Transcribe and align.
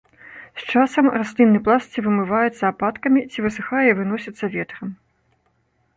З 0.61 0.63
часам 0.71 1.09
раслінны 1.17 1.59
пласт 1.67 1.87
ці 1.99 2.05
вымываецца 2.07 2.63
ападкамі, 2.73 3.21
ці 3.35 3.45
высыхае 3.49 3.85
і 3.93 3.95
выносіцца 4.03 4.45
ветрам. 4.59 4.89